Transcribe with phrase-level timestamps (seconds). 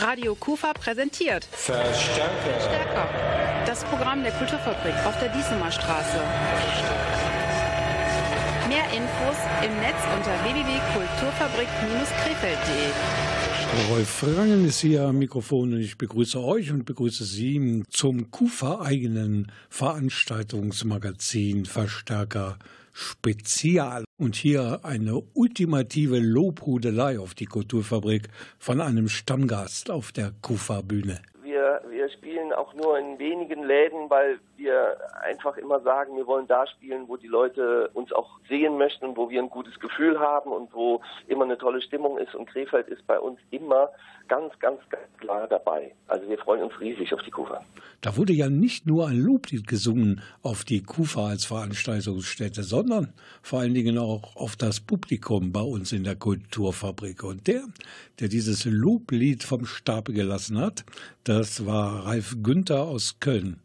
[0.00, 2.60] Radio Kufa präsentiert Verstärker.
[2.60, 3.08] Stärker.
[3.66, 6.20] Das Programm der Kulturfabrik auf der Diesemer Straße.
[8.68, 12.92] Mehr Infos im Netz unter www.kulturfabrik-krefeld.de.
[13.90, 19.50] Rolf Rangen ist hier am Mikrofon und ich begrüße euch und begrüße Sie zum KUFA-eigenen
[19.68, 22.56] Veranstaltungsmagazin Verstärker
[22.98, 24.02] Spezial.
[24.18, 28.28] Und hier eine ultimative Lobhudelei auf die Kulturfabrik
[28.58, 31.20] von einem Stammgast auf der KUFA-Bühne.
[31.44, 36.46] Wir, wir spielen auch nur in wenigen Läden, weil wir einfach immer sagen, wir wollen
[36.46, 40.50] da spielen, wo die Leute uns auch sehen möchten wo wir ein gutes Gefühl haben
[40.50, 42.34] und wo immer eine tolle Stimmung ist.
[42.34, 43.90] Und Krefeld ist bei uns immer
[44.28, 45.92] ganz, ganz, ganz klar dabei.
[46.06, 47.64] Also wir freuen uns riesig auf die Kufa.
[48.00, 53.60] Da wurde ja nicht nur ein Loblied gesungen auf die Kufa als Veranstaltungsstätte, sondern vor
[53.60, 57.24] allen Dingen auch auf das Publikum bei uns in der Kulturfabrik.
[57.24, 57.64] Und der,
[58.20, 60.84] der dieses Loblied vom Stapel gelassen hat,
[61.24, 63.60] das war Ralf Günther aus Köln.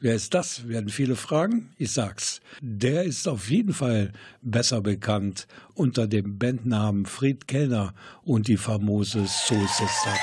[0.00, 0.68] Wer ist das?
[0.68, 1.70] Werden viele fragen.
[1.78, 2.40] Ich sag's.
[2.60, 9.26] Der ist auf jeden Fall besser bekannt unter dem Bandnamen Fred Kellner und die famose
[9.26, 10.14] Soul Sister.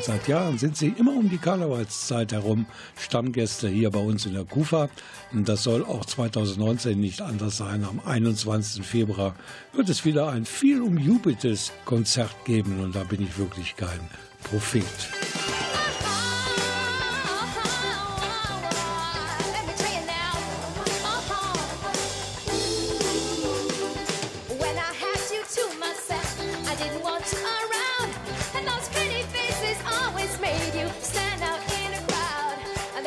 [0.00, 2.66] Seit Jahren sind sie immer um die Karnevalszeit herum
[2.98, 4.88] Stammgäste hier bei uns in der Kufa.
[5.32, 7.84] Und das soll auch 2019 nicht anders sein.
[7.84, 8.84] Am 21.
[8.84, 9.36] Februar
[9.74, 12.80] wird es wieder ein viel umjubeltes Konzert geben.
[12.80, 14.00] Und da bin ich wirklich kein
[14.42, 14.84] Prophet.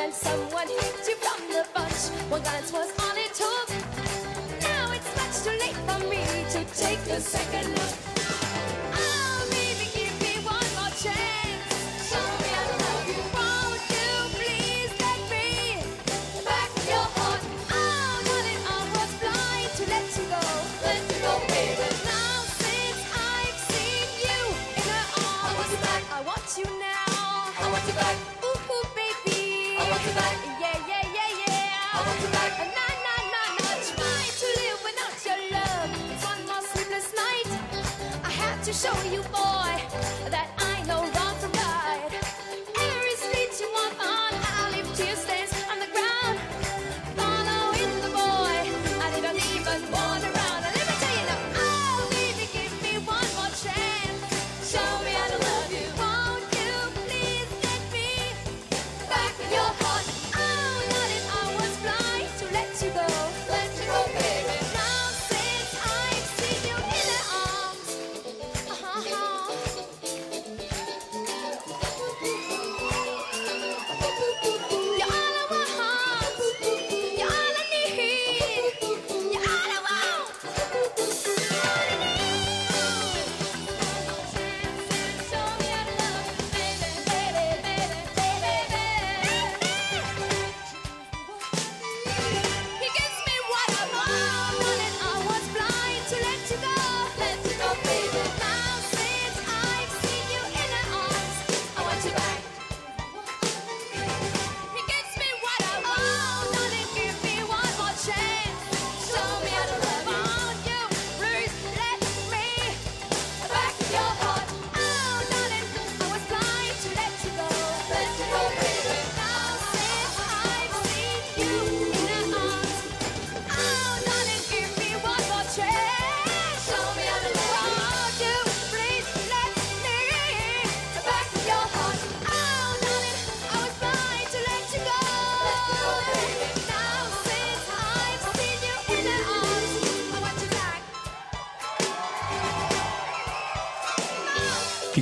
[0.06, 2.10] time someone hit you from the bunch.
[2.30, 3.70] One glance was all it took.
[4.62, 8.05] Now it's much too late for me to take a second look.
[39.12, 39.55] You, boy,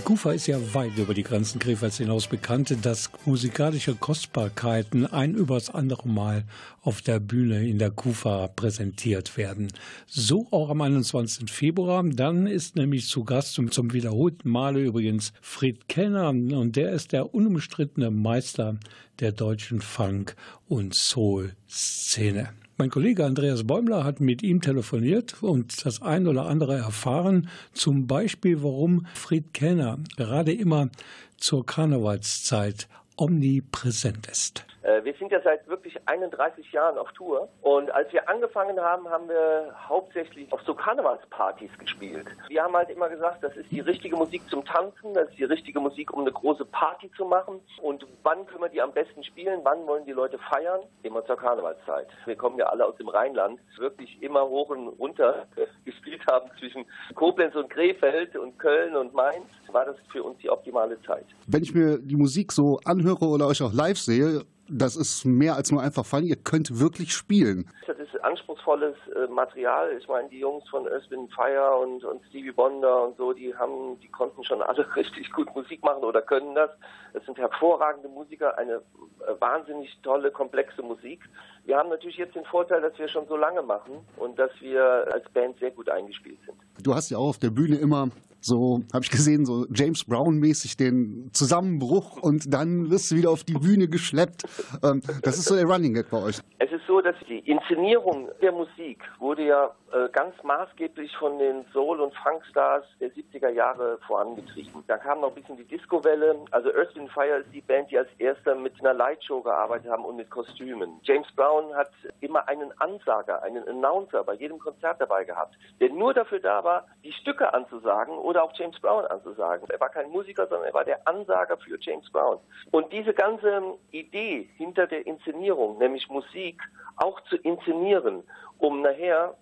[0.04, 5.70] Kufa ist ja weit über die Grenzen Krefelds hinaus bekannt, dass musikalische Kostbarkeiten ein übers
[5.70, 6.44] andere Mal
[6.82, 9.72] auf der Bühne in der Kufa präsentiert werden.
[10.06, 11.50] So auch am 21.
[11.50, 12.04] Februar.
[12.04, 17.14] Dann ist nämlich zu Gast zum, zum wiederholten Male übrigens Fred Kellner und der ist
[17.14, 18.78] der unumstrittene Meister
[19.22, 20.36] der deutschen Funk-
[20.68, 22.50] und Soul-Szene.
[22.76, 28.08] Mein Kollege Andreas Bäumler hat mit ihm telefoniert und das ein oder andere erfahren, zum
[28.08, 30.90] Beispiel, warum Fred Kellner gerade immer
[31.38, 34.66] zur Karnevalszeit omnipräsent ist.
[34.84, 39.08] Äh, Wir sind ja seit wirklich 31 Jahren auf Tour und als wir angefangen haben,
[39.10, 42.28] haben wir hauptsächlich auf so Karnevalspartys gespielt.
[42.50, 45.46] Wir haben halt immer gesagt, das ist die richtige Musik zum Tanzen, das ist die
[45.46, 47.62] richtige Musik, um eine große Party zu machen.
[47.82, 49.62] Und wann können wir die am besten spielen?
[49.64, 50.82] Wann wollen die Leute feiern?
[51.04, 52.08] Immer zur Karnevalszeit.
[52.26, 55.48] Wir kommen ja alle aus dem Rheinland, wirklich immer hoch und runter
[55.86, 60.50] gespielt haben zwischen Koblenz und Krefeld und Köln und Mainz, war das für uns die
[60.50, 61.26] optimale Zeit.
[61.48, 65.56] Wenn ich mir die Musik so anhöre oder euch auch live sehe, das ist mehr
[65.56, 66.24] als nur einfach Fun.
[66.24, 67.70] Ihr könnt wirklich spielen.
[67.86, 69.96] Das ist anspruchsvolles äh, Material.
[69.98, 74.00] Ich meine, die Jungs von Wind Fire und, und Stevie Wonder und so, die haben,
[74.00, 76.70] die konnten schon alle richtig gut Musik machen oder können das.
[77.14, 81.22] Es sind hervorragende Musiker, eine äh, wahnsinnig tolle, komplexe Musik.
[81.66, 85.08] Wir haben natürlich jetzt den Vorteil, dass wir schon so lange machen und dass wir
[85.14, 86.58] als Band sehr gut eingespielt sind.
[86.82, 88.10] Du hast ja auch auf der Bühne immer
[88.44, 93.44] so, habe ich gesehen, so James Brown-mäßig den Zusammenbruch und dann wirst du wieder auf
[93.44, 94.44] die Bühne geschleppt.
[94.84, 96.40] Ähm, das ist so der Running Gag bei euch.
[96.60, 101.66] Es ist so, dass die Inszenierung der Musik wurde ja äh, ganz maßgeblich von den
[101.72, 104.84] Soul- und Funkstars der 70er Jahre vorangetrieben.
[104.88, 106.36] Da kam noch ein bisschen die Disco-Welle.
[106.52, 110.04] Also Earth, Wind Fire ist die Band, die als erster mit einer Lightshow gearbeitet haben
[110.04, 111.00] und mit Kostümen.
[111.04, 111.92] James Brown hat
[112.22, 116.88] immer einen Ansager, einen Announcer bei jedem Konzert dabei gehabt, der nur dafür da war,
[117.04, 119.70] die Stücke anzusagen oder auch James Brown anzusagen.
[119.70, 122.40] Er war kein Musiker, sondern er war der Ansager für James Brown.
[122.72, 126.60] Und diese ganze Idee hinter der Inszenierung, nämlich Musik
[126.98, 128.24] auch zu inszenieren,
[128.58, 129.36] um nachher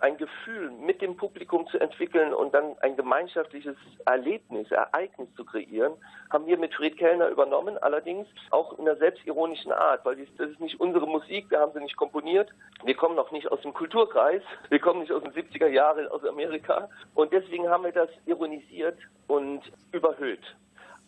[0.00, 3.76] ein Gefühl mit dem Publikum zu entwickeln und dann ein gemeinschaftliches
[4.06, 5.92] Erlebnis, Ereignis zu kreieren,
[6.30, 10.60] haben wir mit Fred Kellner übernommen, allerdings auch in einer selbstironischen Art, weil das ist
[10.60, 12.50] nicht unsere Musik, wir haben sie nicht komponiert,
[12.84, 16.24] wir kommen noch nicht aus dem Kulturkreis, wir kommen nicht aus den 70er Jahren aus
[16.24, 20.42] Amerika und deswegen haben wir das ironisiert und überhöht.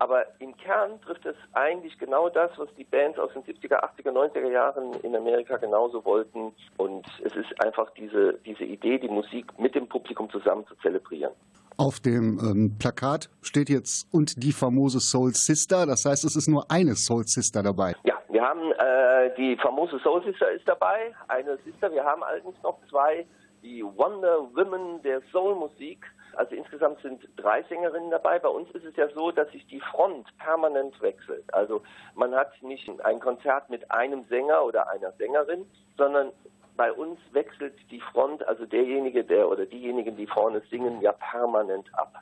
[0.01, 4.11] Aber im Kern trifft es eigentlich genau das, was die Bands aus den 70er, 80er,
[4.11, 6.53] 90er Jahren in Amerika genauso wollten.
[6.79, 11.33] Und es ist einfach diese, diese Idee, die Musik mit dem Publikum zusammen zu zelebrieren.
[11.77, 15.85] Auf dem ähm, Plakat steht jetzt und die famose Soul Sister.
[15.85, 17.95] Das heißt, es ist nur eine Soul Sister dabei.
[18.05, 21.93] Ja, wir haben äh, die famose Soul Sister ist dabei, eine Sister.
[21.93, 23.27] Wir haben allerdings noch zwei,
[23.63, 26.07] die Wonder Women der Soul-Musik.
[26.37, 28.39] Also insgesamt sind drei Sängerinnen dabei.
[28.39, 31.53] Bei uns ist es ja so, dass sich die Front permanent wechselt.
[31.53, 31.83] Also
[32.15, 35.67] man hat nicht ein Konzert mit einem Sänger oder einer Sängerin,
[35.97, 36.33] sondern
[36.77, 41.87] bei uns wechselt die Front, also derjenige, der oder diejenigen, die vorne singen, ja permanent
[41.95, 42.15] ab.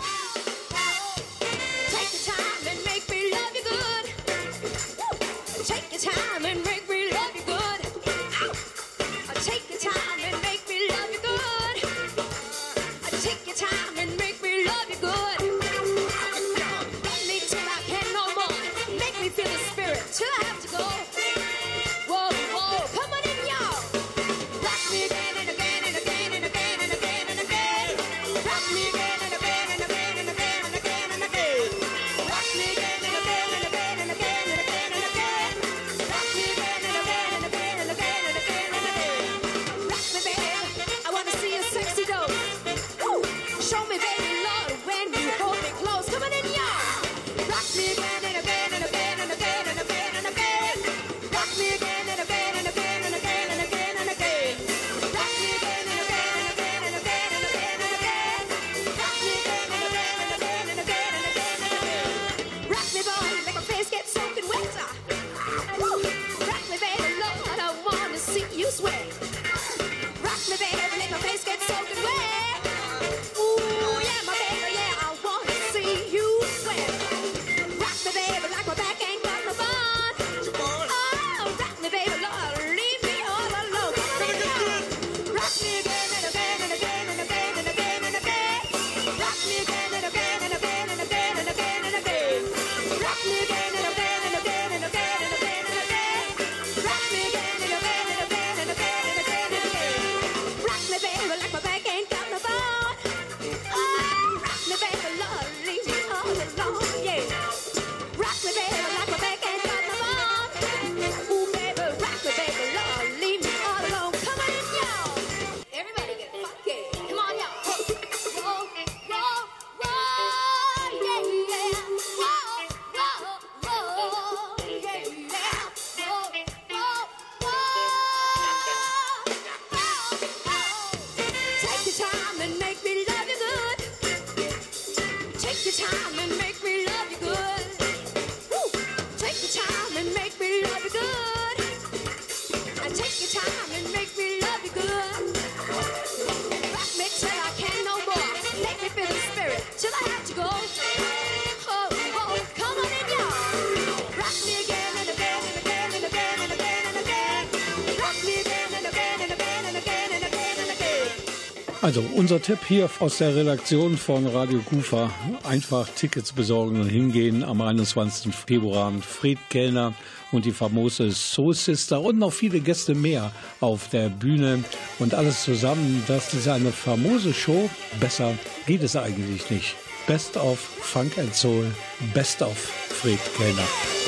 [161.83, 165.11] Also unser Tipp hier aus der Redaktion von Radio Kufa,
[165.45, 168.35] einfach Tickets besorgen und hingehen am 21.
[168.35, 168.93] Februar.
[169.01, 169.95] Fred Kellner
[170.31, 174.63] und die famose Soul Sister und noch viele Gäste mehr auf der Bühne
[174.99, 176.05] und alles zusammen.
[176.07, 177.71] Das ist eine famose Show.
[177.99, 178.35] Besser
[178.67, 179.75] geht es eigentlich nicht.
[180.07, 181.65] Best of Funk and Soul,
[182.13, 184.00] Best of Fred Kellner.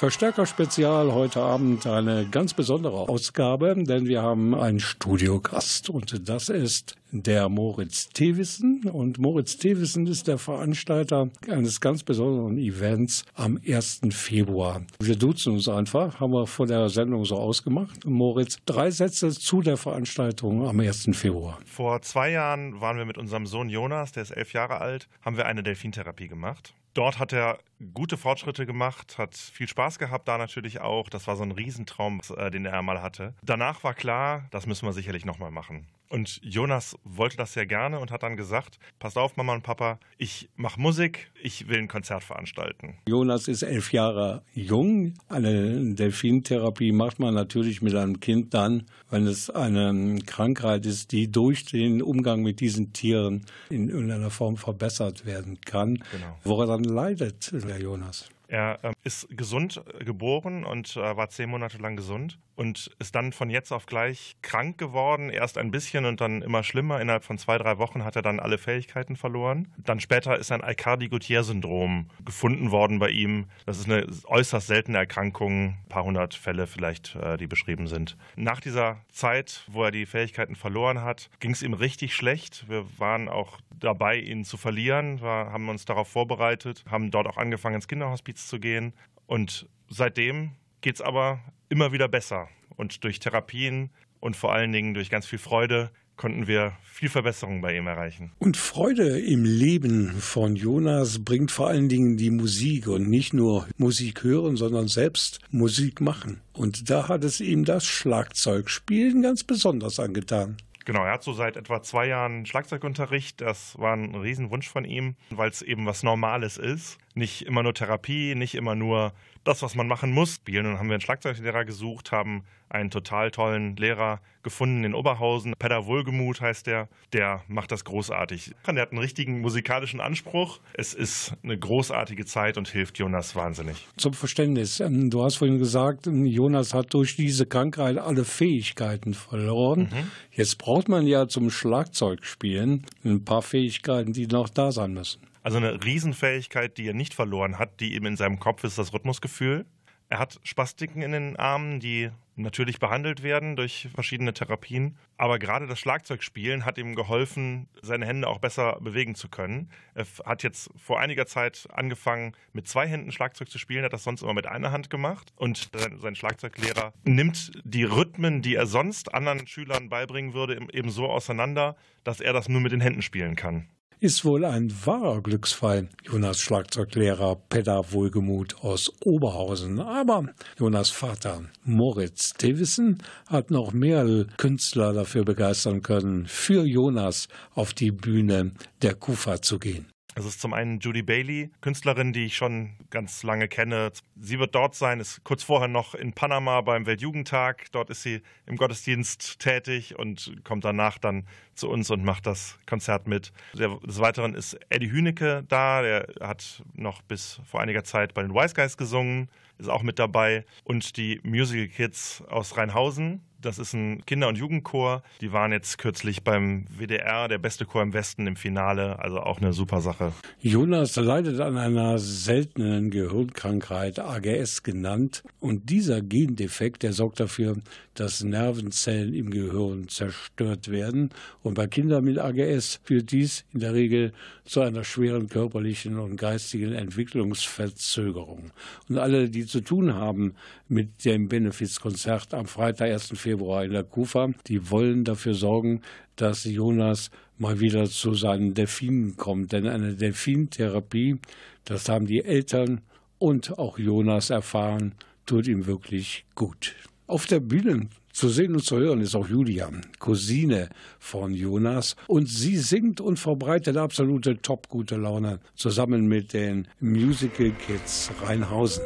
[0.00, 6.48] Verstärker Spezial heute Abend eine ganz besondere Ausgabe, denn wir haben einen Studiogast und das
[6.48, 13.60] ist der Moritz Thewissen und Moritz Thewissen ist der Veranstalter eines ganz besonderen Events am
[13.62, 14.00] 1.
[14.12, 14.80] Februar.
[15.00, 18.06] Wir duzen uns einfach, haben wir vor der Sendung so ausgemacht.
[18.06, 21.10] Moritz, drei Sätze zu der Veranstaltung am 1.
[21.12, 21.58] Februar.
[21.66, 25.36] Vor zwei Jahren waren wir mit unserem Sohn Jonas, der ist elf Jahre alt, haben
[25.36, 26.72] wir eine Delfintherapie gemacht.
[26.94, 27.58] Dort hat er
[27.94, 31.08] gute Fortschritte gemacht, hat viel Spaß gehabt da natürlich auch.
[31.08, 33.34] Das war so ein Riesentraum, äh, den er mal hatte.
[33.42, 35.86] Danach war klar, das müssen wir sicherlich nochmal machen.
[36.10, 40.00] Und Jonas wollte das sehr gerne und hat dann gesagt, passt auf Mama und Papa,
[40.18, 42.98] ich mache Musik, ich will ein Konzert veranstalten.
[43.08, 45.14] Jonas ist elf Jahre jung.
[45.28, 51.30] Eine Delfintherapie macht man natürlich mit einem Kind dann, wenn es eine Krankheit ist, die
[51.30, 56.02] durch den Umgang mit diesen Tieren in irgendeiner Form verbessert werden kann.
[56.10, 56.38] Genau.
[56.42, 58.30] Woran leidet Jonas?
[58.50, 63.14] Er ähm, ist gesund äh, geboren und äh, war zehn Monate lang gesund und ist
[63.14, 65.30] dann von jetzt auf gleich krank geworden.
[65.30, 67.00] Erst ein bisschen und dann immer schlimmer.
[67.00, 69.72] Innerhalb von zwei, drei Wochen hat er dann alle Fähigkeiten verloren.
[69.78, 73.46] Dann später ist ein Aicardi-Gautier-Syndrom gefunden worden bei ihm.
[73.66, 78.16] Das ist eine äußerst seltene Erkrankung, ein paar hundert Fälle vielleicht, äh, die beschrieben sind.
[78.34, 82.68] Nach dieser Zeit, wo er die Fähigkeiten verloren hat, ging es ihm richtig schlecht.
[82.68, 85.20] Wir waren auch dabei, ihn zu verlieren.
[85.20, 88.92] Wir haben uns darauf vorbereitet, haben dort auch angefangen, ins Kinderhospiz zu gehen.
[89.26, 92.48] Und seitdem geht es aber immer wieder besser.
[92.76, 97.62] Und durch Therapien und vor allen Dingen durch ganz viel Freude konnten wir viel Verbesserung
[97.62, 98.32] bei ihm erreichen.
[98.38, 103.66] Und Freude im Leben von Jonas bringt vor allen Dingen die Musik und nicht nur
[103.78, 106.42] Musik hören, sondern selbst Musik machen.
[106.52, 110.58] Und da hat es ihm das Schlagzeugspielen ganz besonders angetan.
[110.84, 113.40] Genau, er hat so seit etwa zwei Jahren Schlagzeugunterricht.
[113.40, 116.98] Das war ein Riesenwunsch von ihm, weil es eben was Normales ist.
[117.20, 119.12] Nicht immer nur Therapie, nicht immer nur
[119.44, 120.36] das, was man machen muss.
[120.36, 120.64] Spielen.
[120.64, 125.52] Und dann haben wir einen Schlagzeuglehrer gesucht, haben einen total tollen Lehrer gefunden in Oberhausen.
[125.58, 126.88] Pedder Wohlgemuth heißt der.
[127.12, 128.54] Der macht das großartig.
[128.66, 130.60] Der hat einen richtigen musikalischen Anspruch.
[130.72, 133.86] Es ist eine großartige Zeit und hilft Jonas wahnsinnig.
[133.98, 139.12] Zum Verständnis, ähm, du hast vorhin gesagt, ähm, Jonas hat durch diese Krankheit alle Fähigkeiten
[139.12, 139.90] verloren.
[140.30, 145.29] Jetzt braucht man ja zum Schlagzeugspielen ein paar Fähigkeiten, die noch da sein müssen.
[145.42, 148.92] Also eine Riesenfähigkeit, die er nicht verloren hat, die ihm in seinem Kopf ist, das
[148.92, 149.66] Rhythmusgefühl.
[150.10, 154.96] Er hat Spastiken in den Armen, die natürlich behandelt werden durch verschiedene Therapien.
[155.16, 159.70] Aber gerade das Schlagzeugspielen hat ihm geholfen, seine Hände auch besser bewegen zu können.
[159.94, 164.02] Er hat jetzt vor einiger Zeit angefangen, mit zwei Händen Schlagzeug zu spielen, hat das
[164.02, 165.32] sonst immer mit einer Hand gemacht.
[165.36, 165.70] Und
[166.00, 171.76] sein Schlagzeuglehrer nimmt die Rhythmen, die er sonst anderen Schülern beibringen würde, eben so auseinander,
[172.02, 173.68] dass er das nur mit den Händen spielen kann.
[174.02, 179.78] Ist wohl ein wahrer Glücksfall, Jonas Schlagzeuglehrer Pedder Wohlgemuth aus Oberhausen.
[179.78, 180.24] Aber
[180.58, 187.90] Jonas Vater Moritz Davidson hat noch mehr Künstler dafür begeistern können, für Jonas auf die
[187.90, 189.86] Bühne der Kufa zu gehen.
[190.16, 193.92] Es ist zum einen Judy Bailey, Künstlerin, die ich schon ganz lange kenne.
[194.20, 197.66] Sie wird dort sein, ist kurz vorher noch in Panama beim Weltjugendtag.
[197.72, 202.58] Dort ist sie im Gottesdienst tätig und kommt danach dann zu uns und macht das
[202.66, 203.32] Konzert mit.
[203.54, 208.34] Des Weiteren ist Eddie Hünecke da, der hat noch bis vor einiger Zeit bei den
[208.34, 210.44] Wise Guys gesungen, ist auch mit dabei.
[210.64, 215.02] Und die Musical Kids aus Rheinhausen, das ist ein Kinder- und Jugendchor.
[215.20, 218.98] Die waren jetzt kürzlich beim WDR, der beste Chor im Westen, im Finale.
[218.98, 220.12] Also auch eine super Sache.
[220.40, 225.22] Jonas leidet an einer seltenen Gehirnkrankheit, AGS genannt.
[225.40, 227.56] Und dieser Gendefekt, der sorgt dafür,
[227.94, 231.10] dass Nervenzellen im Gehirn zerstört werden.
[231.42, 234.12] Und bei Kindern mit AGS führt dies in der Regel
[234.44, 238.50] zu einer schweren körperlichen und geistigen Entwicklungsverzögerung.
[238.88, 240.34] Und alle, die zu tun haben
[240.68, 243.12] mit dem Benefizkonzert am Freitag, 1.
[243.16, 244.30] Februar, Februar in der Kufa.
[244.48, 245.82] Die wollen dafür sorgen,
[246.16, 249.52] dass Jonas mal wieder zu seinen Delfinen kommt.
[249.52, 251.18] Denn eine Delfintherapie,
[251.64, 252.80] das haben die Eltern
[253.18, 254.94] und auch Jonas erfahren,
[255.26, 256.74] tut ihm wirklich gut.
[257.06, 259.70] Auf der Bühne zu sehen und zu hören ist auch Julia,
[260.00, 260.68] Cousine
[260.98, 261.94] von Jonas.
[262.08, 268.82] Und sie singt und verbreitet absolute top gute Laune zusammen mit den Musical Kids Rheinhausen.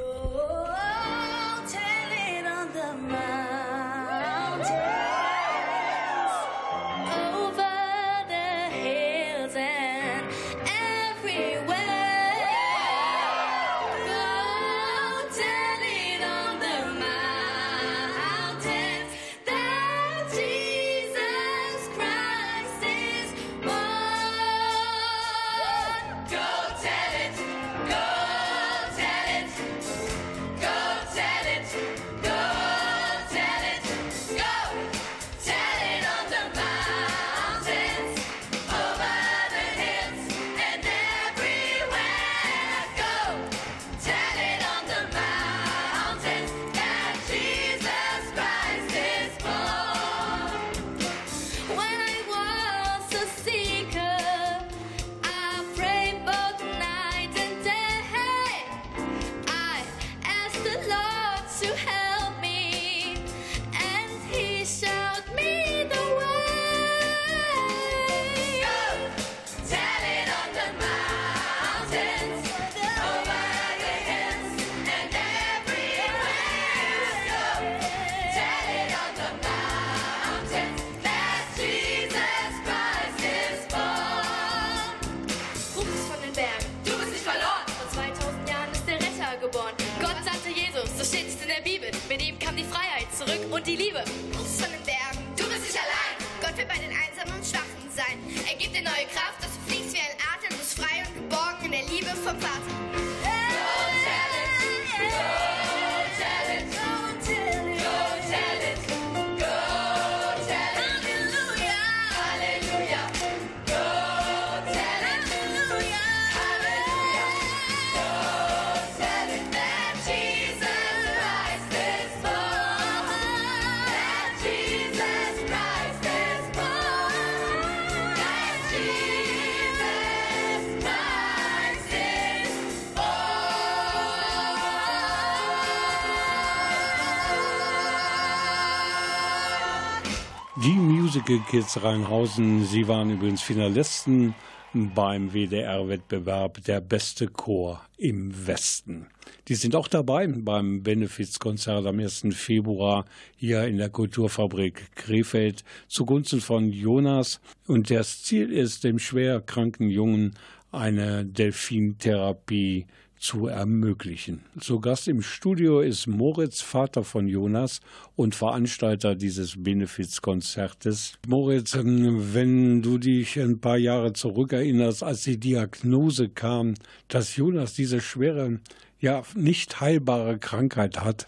[141.24, 144.34] Kids Rheinhausen, sie waren übrigens Finalisten
[144.74, 149.06] beim WDR-Wettbewerb Der beste Chor im Westen.
[149.48, 152.26] Die sind auch dabei beim Benefizkonzert am 1.
[152.32, 153.06] Februar
[153.36, 157.40] hier in der Kulturfabrik Krefeld zugunsten von Jonas.
[157.66, 160.34] Und das Ziel ist, dem schwer kranken Jungen
[160.72, 163.03] eine Delfintherapie zu
[163.48, 164.42] ermöglichen.
[164.60, 167.80] Zu Gast im Studio ist Moritz, Vater von Jonas
[168.16, 171.14] und Veranstalter dieses Benefizkonzertes.
[171.26, 176.74] Moritz, ähm, wenn du dich ein paar Jahre zurückerinnerst, als die Diagnose kam,
[177.08, 178.60] dass Jonas diese schwere,
[179.00, 181.26] ja nicht heilbare Krankheit hat,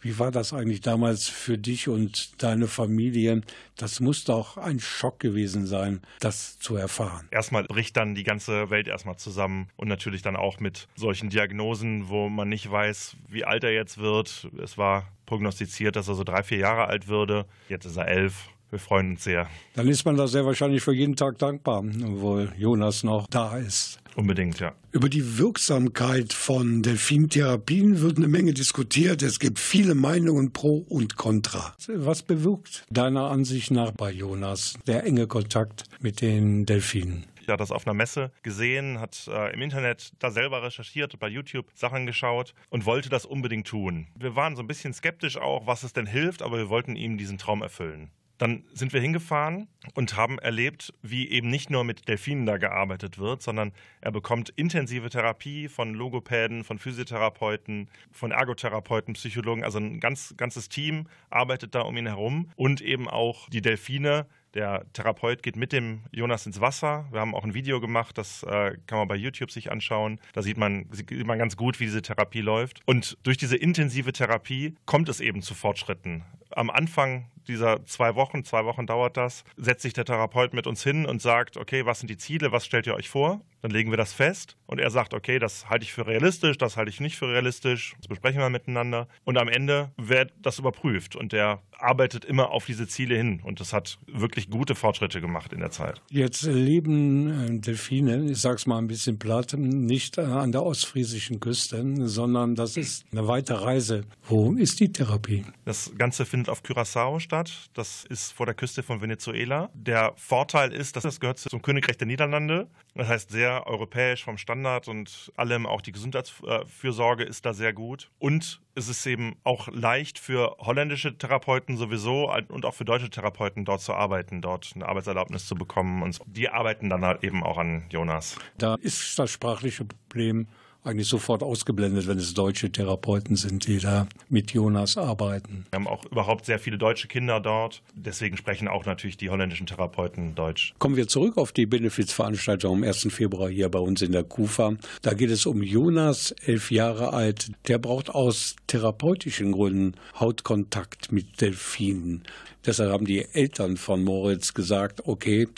[0.00, 3.42] wie war das eigentlich damals für dich und deine Familie?
[3.76, 7.26] Das muss doch ein Schock gewesen sein, das zu erfahren.
[7.30, 12.08] Erstmal bricht dann die ganze Welt erstmal zusammen und natürlich dann auch mit solchen Diagnosen,
[12.08, 14.48] wo man nicht weiß, wie alt er jetzt wird.
[14.62, 17.46] Es war prognostiziert, dass er so drei, vier Jahre alt würde.
[17.68, 18.48] Jetzt ist er elf.
[18.70, 19.48] Wir freuen uns sehr.
[19.74, 23.98] Dann ist man da sehr wahrscheinlich für jeden Tag dankbar, obwohl Jonas noch da ist.
[24.14, 24.72] Unbedingt, ja.
[24.90, 29.22] Über die Wirksamkeit von Delfintherapien wird eine Menge diskutiert.
[29.22, 31.74] Es gibt viele Meinungen pro und contra.
[31.86, 37.26] Was bewirkt deiner Ansicht nach bei Jonas der enge Kontakt mit den Delfinen?
[37.46, 41.28] Er hat das auf einer Messe gesehen, hat äh, im Internet da selber recherchiert, bei
[41.28, 44.08] YouTube Sachen geschaut und wollte das unbedingt tun.
[44.16, 47.16] Wir waren so ein bisschen skeptisch auch, was es denn hilft, aber wir wollten ihm
[47.16, 48.10] diesen Traum erfüllen.
[48.38, 53.18] Dann sind wir hingefahren und haben erlebt, wie eben nicht nur mit Delfinen da gearbeitet
[53.18, 59.64] wird, sondern er bekommt intensive Therapie von Logopäden, von Physiotherapeuten, von Ergotherapeuten, Psychologen.
[59.64, 64.26] Also ein ganz, ganzes Team arbeitet da um ihn herum und eben auch die Delfine.
[64.54, 67.06] Der Therapeut geht mit dem Jonas ins Wasser.
[67.10, 70.20] Wir haben auch ein Video gemacht, das äh, kann man bei YouTube sich anschauen.
[70.32, 72.80] Da sieht man, sieht man ganz gut, wie diese Therapie läuft.
[72.86, 76.24] Und durch diese intensive Therapie kommt es eben zu Fortschritten.
[76.50, 80.82] Am Anfang dieser zwei Wochen, zwei Wochen dauert das, setzt sich der Therapeut mit uns
[80.82, 83.40] hin und sagt, okay, was sind die Ziele, was stellt ihr euch vor?
[83.62, 86.76] Dann legen wir das fest und er sagt, okay, das halte ich für realistisch, das
[86.76, 91.16] halte ich nicht für realistisch, das besprechen wir miteinander und am Ende wird das überprüft
[91.16, 95.52] und der arbeitet immer auf diese Ziele hin und das hat wirklich gute Fortschritte gemacht
[95.52, 96.00] in der Zeit.
[96.10, 101.40] Jetzt leben äh, Delfine, ich sag's mal ein bisschen platt, nicht äh, an der ostfriesischen
[101.40, 104.02] Küste, sondern das ist eine weite Reise.
[104.26, 105.44] Wo ist die Therapie?
[105.64, 107.37] Das Ganze findet auf Curaçao statt.
[107.74, 109.70] Das ist vor der Küste von Venezuela.
[109.74, 112.68] Der Vorteil ist, dass das gehört zum Königreich der Niederlande.
[112.94, 115.66] Das heißt, sehr europäisch vom Standard und allem.
[115.66, 118.10] Auch die Gesundheitsfürsorge ist da sehr gut.
[118.18, 123.64] Und es ist eben auch leicht für holländische Therapeuten sowieso und auch für deutsche Therapeuten
[123.64, 126.02] dort zu arbeiten, dort eine Arbeitserlaubnis zu bekommen.
[126.02, 128.36] Und die arbeiten dann halt eben auch an Jonas.
[128.56, 130.48] Da ist das sprachliche Problem
[130.84, 135.66] eigentlich sofort ausgeblendet, wenn es deutsche Therapeuten sind, die da mit Jonas arbeiten.
[135.70, 137.82] Wir haben auch überhaupt sehr viele deutsche Kinder dort.
[137.94, 140.74] Deswegen sprechen auch natürlich die holländischen Therapeuten Deutsch.
[140.78, 143.08] Kommen wir zurück auf die Benefizveranstaltung am 1.
[143.10, 144.76] Februar hier bei uns in der KUFA.
[145.02, 147.50] Da geht es um Jonas, elf Jahre alt.
[147.66, 152.22] Der braucht aus therapeutischen Gründen Hautkontakt mit Delfinen.
[152.66, 155.48] Deshalb haben die Eltern von Moritz gesagt, okay,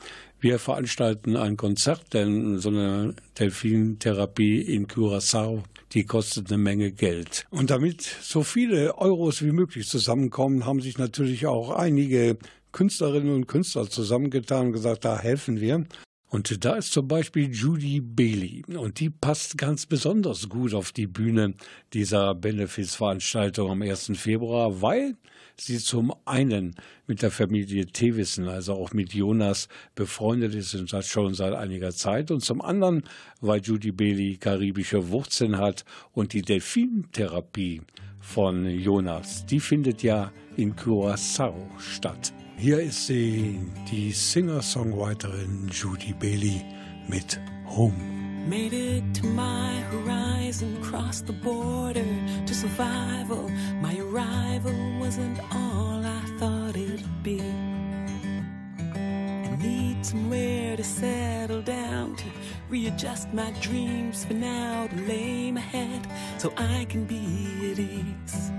[0.40, 7.46] wir veranstalten ein Konzert, denn so eine Delfintherapie in Curaçao, die kostet eine Menge Geld.
[7.50, 12.38] Und damit so viele Euros wie möglich zusammenkommen, haben sich natürlich auch einige
[12.72, 15.85] Künstlerinnen und Künstler zusammengetan und gesagt, da helfen wir.
[16.31, 18.62] Und da ist zum Beispiel Judy Bailey.
[18.76, 21.55] Und die passt ganz besonders gut auf die Bühne
[21.92, 24.12] dieser Benefizveranstaltung am 1.
[24.14, 25.16] Februar, weil
[25.60, 26.74] sie zum einen
[27.06, 31.92] mit der Familie Thewissen, also auch mit Jonas, befreundet ist und das schon seit einiger
[31.92, 32.30] Zeit.
[32.30, 33.04] Und zum anderen,
[33.40, 37.82] weil Judy Bailey karibische Wurzeln hat und die Delfintherapie
[38.20, 42.32] von Jonas, die findet ja in Curaçao statt.
[42.56, 43.58] Hier ist sie,
[43.90, 46.60] die Singer-Songwriterin Judy Bailey
[47.08, 48.19] mit Home.
[48.46, 52.07] Made it to my horizon, crossed the border
[52.46, 53.48] to survival.
[53.81, 57.40] My arrival wasn't all I thought it'd be.
[57.40, 62.24] I need somewhere to settle down, to
[62.68, 66.07] readjust my dreams for now, to lay my head
[66.38, 68.50] so I can be at ease.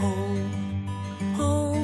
[0.00, 0.86] Home,
[1.36, 1.81] home,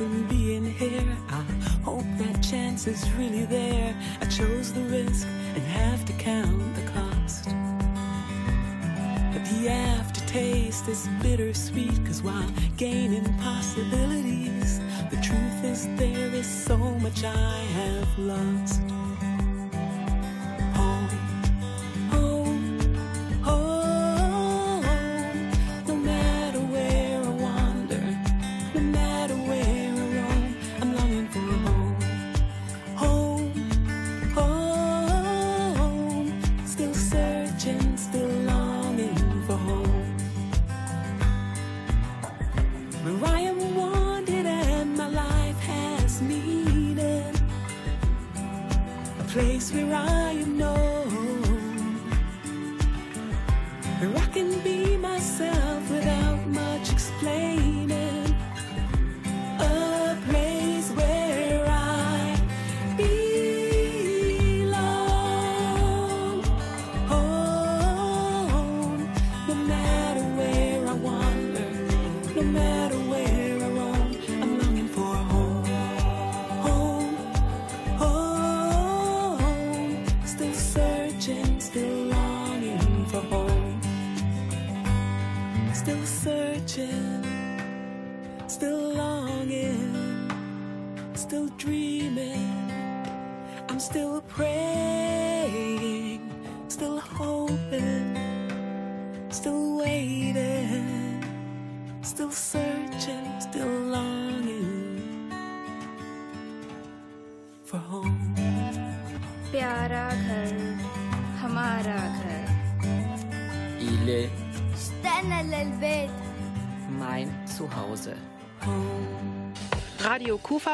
[0.00, 1.16] in being here.
[1.28, 1.42] I
[1.84, 3.94] hope that chance is really there.
[4.20, 7.44] I chose the risk and have to count the cost.
[9.32, 16.76] But the aftertaste is bittersweet, cause while gaining possibilities, the truth is there is so
[16.76, 19.01] much I have lost.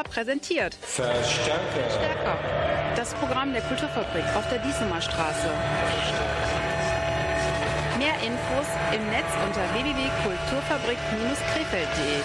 [0.09, 2.37] Präsentiert Stärker.
[2.95, 5.49] Das Programm der Kulturfabrik auf der Diesemer Straße.
[8.29, 12.21] Infos im Netz unter www.kulturfabrik-krefeld.de.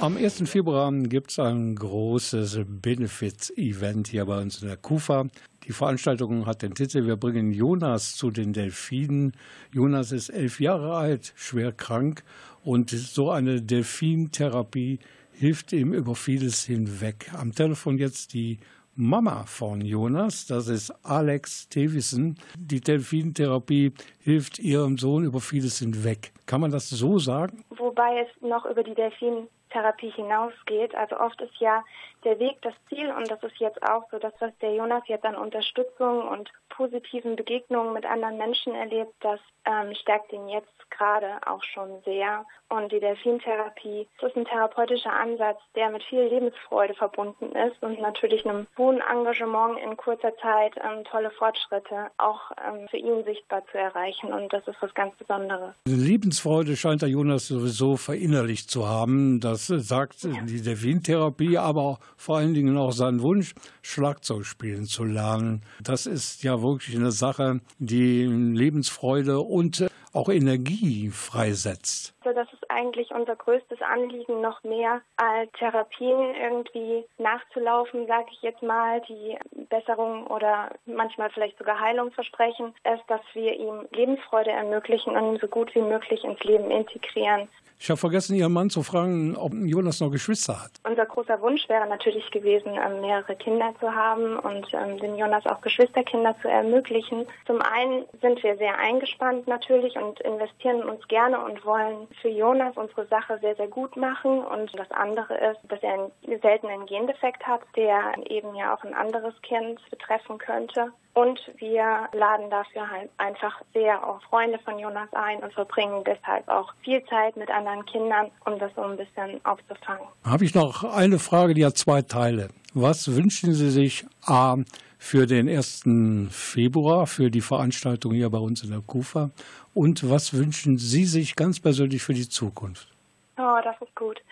[0.00, 0.48] Am 1.
[0.48, 5.26] Februar gibt es ein großes Benefits-Event hier bei uns in der KUFA.
[5.64, 9.32] Die Veranstaltung hat den Titel Wir bringen Jonas zu den Delfinen.
[9.72, 12.24] Jonas ist elf Jahre alt, schwer krank
[12.62, 15.00] und so eine Delfintherapie
[15.38, 17.30] hilft ihm über vieles hinweg.
[17.34, 18.58] Am Telefon jetzt die
[18.96, 22.38] Mama von Jonas, das ist Alex Tewissen.
[22.56, 26.32] Die Delfintherapie hilft ihrem Sohn über vieles hinweg.
[26.46, 27.64] Kann man das so sagen?
[27.70, 30.94] Wobei es noch über die Delfintherapie hinausgeht.
[30.94, 31.82] Also oft ist ja
[32.24, 35.24] der Weg das Ziel und das ist jetzt auch so, dass was der Jonas jetzt
[35.24, 41.38] an Unterstützung und positiven Begegnungen mit anderen Menschen erlebt, das ähm, stärkt ihn jetzt gerade
[41.46, 42.44] auch schon sehr.
[42.68, 48.00] Und die Delfintherapie das ist ein therapeutischer Ansatz, der mit viel Lebensfreude verbunden ist und
[48.00, 53.62] natürlich einem hohen Engagement in kurzer Zeit ähm, tolle Fortschritte auch ähm, für ihn sichtbar
[53.70, 54.32] zu erreichen.
[54.32, 55.74] Und das ist was ganz Besonderes.
[55.86, 59.40] Lebensfreude scheint der Jonas sowieso verinnerlicht zu haben.
[59.40, 65.62] Das sagt die Delfintherapie, aber vor allen Dingen auch sein Wunsch, Schlagzeug spielen zu lernen.
[65.82, 72.14] Das ist ja wirklich eine Sache, die Lebensfreude und auch Energie freisetzt.
[72.22, 78.62] Das ist eigentlich unser größtes Anliegen, noch mehr als Therapien irgendwie nachzulaufen, sage ich jetzt
[78.62, 85.16] mal, die Besserung oder manchmal vielleicht sogar Heilung versprechen, ist, dass wir ihm Lebensfreude ermöglichen
[85.16, 87.48] und ihn so gut wie möglich ins Leben integrieren.
[87.84, 90.70] Ich habe vergessen, Ihren Mann zu fragen, ob Jonas noch Geschwister hat.
[90.88, 95.44] Unser großer Wunsch wäre natürlich gewesen, ähm, mehrere Kinder zu haben und ähm, dem Jonas
[95.44, 97.26] auch Geschwisterkinder zu ermöglichen.
[97.46, 102.30] Zum einen sind wir sehr eingespannt natürlich und investieren in uns gerne und wollen für
[102.30, 104.44] Jonas unsere Sache sehr, sehr gut machen.
[104.44, 108.94] Und das andere ist, dass er einen seltenen Gendefekt hat, der eben ja auch ein
[108.94, 110.92] anderes Kind betreffen könnte.
[111.14, 116.48] Und wir laden dafür halt einfach sehr auch Freunde von Jonas ein und verbringen deshalb
[116.48, 120.06] auch viel Zeit mit anderen Kindern, um das so ein bisschen aufzufangen.
[120.24, 122.48] Habe ich noch eine Frage, die hat zwei Teile.
[122.74, 124.56] Was wünschen Sie sich A
[125.04, 125.84] für den 1.
[126.30, 129.30] Februar, für die Veranstaltung hier bei uns in der KUFA?
[129.74, 132.88] Und was wünschen Sie sich ganz persönlich für die Zukunft?
[133.36, 134.22] Oh, das ist gut.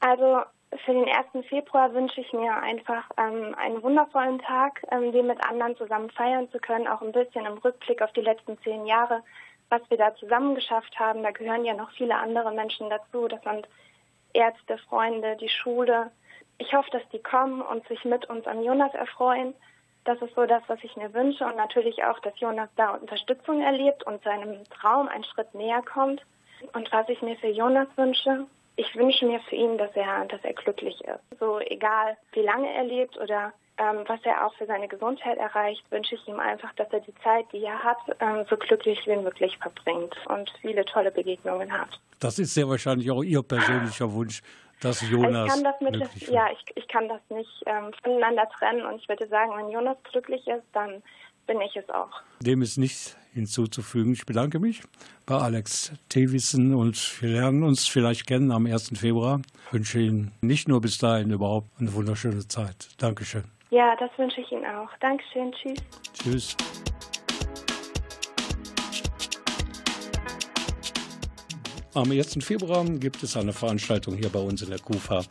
[0.00, 0.40] Also
[0.82, 1.46] für den 1.
[1.46, 6.50] Februar wünsche ich mir einfach ähm, einen wundervollen Tag, ähm, den mit anderen zusammen feiern
[6.50, 9.22] zu können, auch ein bisschen im Rückblick auf die letzten zehn Jahre,
[9.68, 11.22] was wir da zusammen geschafft haben.
[11.22, 13.28] Da gehören ja noch viele andere Menschen dazu.
[13.28, 13.68] Das sind
[14.32, 16.10] Ärzte, Freunde, die Schule.
[16.56, 19.52] Ich hoffe, dass die kommen und sich mit uns an Jonas erfreuen.
[20.04, 23.62] Das ist so das, was ich mir wünsche und natürlich auch, dass Jonas da Unterstützung
[23.62, 26.22] erlebt und seinem Traum einen Schritt näher kommt.
[26.72, 30.42] Und was ich mir für Jonas wünsche, ich wünsche mir für ihn, dass er, dass
[30.42, 31.38] er glücklich ist.
[31.38, 35.82] So egal, wie lange er lebt oder ähm, was er auch für seine Gesundheit erreicht,
[35.90, 39.16] wünsche ich ihm einfach, dass er die Zeit, die er hat, ähm, so glücklich wie
[39.16, 42.00] möglich verbringt und viele tolle Begegnungen hat.
[42.20, 44.42] Das ist sehr wahrscheinlich auch Ihr persönlicher Wunsch,
[44.80, 48.48] dass Jonas ich kann das mit, glücklich ja, ich, ich kann das nicht ähm, voneinander
[48.58, 51.02] trennen und ich würde sagen, wenn Jonas glücklich ist, dann
[51.46, 52.10] bin ich es auch.
[52.40, 54.12] Dem ist nichts hinzuzufügen.
[54.12, 54.82] Ich bedanke mich
[55.26, 58.98] bei Alex Tewissen und wir lernen uns vielleicht kennen am 1.
[58.98, 59.40] Februar.
[59.66, 62.88] Ich wünsche Ihnen nicht nur bis dahin überhaupt eine wunderschöne Zeit.
[62.98, 63.44] Dankeschön.
[63.70, 64.88] Ja, das wünsche ich Ihnen auch.
[65.00, 65.78] Dankeschön, tschüss.
[66.12, 66.56] Tschüss.
[71.96, 72.38] Am 1.
[72.40, 75.22] Februar gibt es eine Veranstaltung hier bei uns in der KUFA.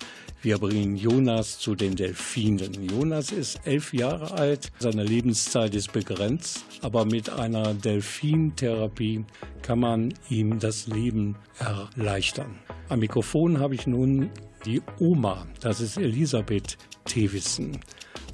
[0.42, 2.88] Wir bringen Jonas zu den Delfinen.
[2.88, 9.26] Jonas ist elf Jahre alt, seine Lebenszeit ist begrenzt, aber mit einer Delfintherapie
[9.62, 12.56] kann man ihm das Leben erleichtern.
[12.88, 14.30] Am Mikrofon habe ich nun
[14.66, 17.82] die Oma, das ist Elisabeth Tewissen.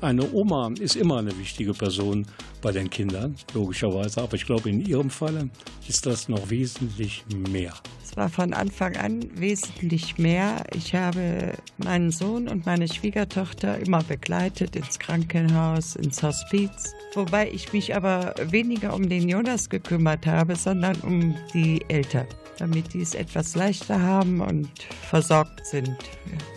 [0.02, 2.28] Eine Oma ist immer eine wichtige Person
[2.62, 5.50] bei den Kindern, logischerweise, aber ich glaube, in ihrem Falle
[5.88, 7.74] ist das noch wesentlich mehr.
[8.04, 10.64] Es war von Anfang an wesentlich mehr.
[10.74, 16.96] Ich habe meinen Sohn und meine Schwiegertochter immer begleitet ins Krankenhaus, ins Hospiz.
[17.14, 22.94] Wobei ich mich aber weniger um den Jonas gekümmert habe, sondern um die Eltern, damit
[22.94, 24.70] die es etwas leichter haben und
[25.10, 25.96] versorgt sind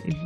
[0.05, 0.17] in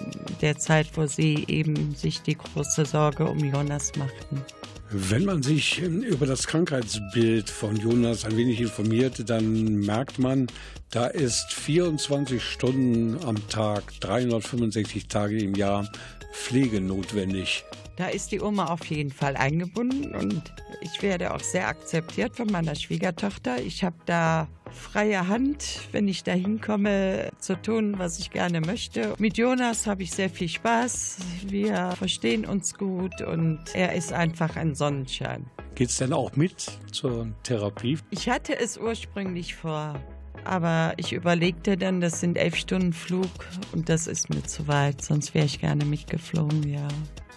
[0.41, 4.41] der Zeit, wo sie eben sich die große Sorge um Jonas machten.
[4.89, 10.47] Wenn man sich über das Krankheitsbild von Jonas ein wenig informiert, dann merkt man,
[10.91, 15.91] da ist 24 Stunden am Tag, 365 Tage im Jahr
[16.32, 17.65] Pflege notwendig.
[17.97, 22.45] Da ist die Oma auf jeden Fall eingebunden und ich werde auch sehr akzeptiert von
[22.47, 23.60] meiner Schwiegertochter.
[23.60, 29.15] Ich habe da freie Hand, wenn ich da hinkomme, zu tun, was ich gerne möchte.
[29.17, 31.17] Mit Jonas habe ich sehr viel Spaß.
[31.47, 35.49] Wir verstehen uns gut und er ist einfach ein Sonnenschein.
[35.73, 37.97] Geht's denn auch mit zur Therapie?
[38.12, 39.99] Ich hatte es ursprünglich vor,
[40.43, 43.30] aber ich überlegte dann, das sind elf Stunden Flug
[43.73, 46.88] und das ist mir zu weit, sonst wäre ich gerne mitgeflogen, ja.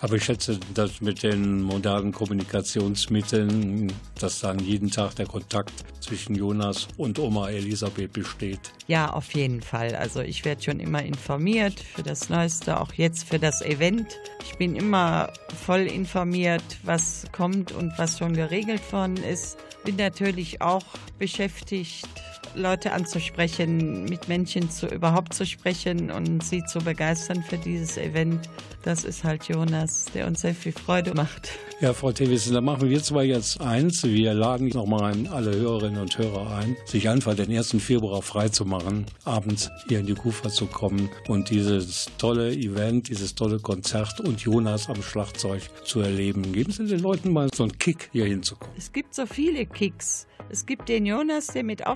[0.02, 6.34] Aber ich schätze, dass mit den modernen Kommunikationsmitteln, dass dann jeden Tag der Kontakt zwischen
[6.34, 8.72] Jonas und Oma Elisabeth besteht.
[8.86, 9.94] Ja, auf jeden Fall.
[9.94, 14.06] Also ich werde schon immer informiert für das Neueste, auch jetzt für das Event.
[14.42, 15.32] Ich bin immer
[15.66, 19.58] voll informiert, was kommt und was schon geregelt worden ist.
[19.84, 20.84] Bin natürlich auch
[21.18, 22.08] beschäftigt,
[22.54, 28.48] Leute anzusprechen, mit Menschen zu, überhaupt zu sprechen und sie zu begeistern für dieses Event.
[28.82, 31.50] Das ist halt Jonas, der uns sehr viel Freude macht.
[31.80, 34.02] Ja, Frau Tewissen, da machen wir zwar jetzt eins.
[34.04, 37.76] Wir laden nochmal alle Hörerinnen und Hörer ein, sich einfach den 1.
[37.78, 43.60] Februar freizumachen, abends hier in die Kufa zu kommen und dieses tolle Event, dieses tolle
[43.60, 46.52] Konzert und Jonas am Schlagzeug zu erleben.
[46.52, 48.74] Geben Sie den Leuten mal so einen Kick, hier hinzukommen.
[48.76, 50.26] Es gibt so viele Kicks.
[50.52, 51.86] Es gibt den Jonas, der mit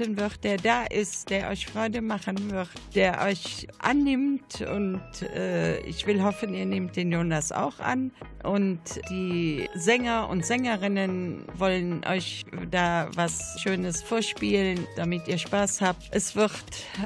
[0.00, 5.00] auftreten wird, der da ist, der euch Freude machen wird, der euch annimmt und
[5.34, 8.12] äh, ich will hoffen, ihr nehmt den Jonas auch an.
[8.42, 16.08] Und die Sänger und Sängerinnen wollen euch da was Schönes vorspielen, damit ihr Spaß habt.
[16.10, 16.52] Es wird